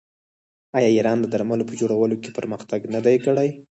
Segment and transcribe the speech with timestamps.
[0.77, 3.49] آیا ایران د درملو په جوړولو کې پرمختګ نه دی کړی؟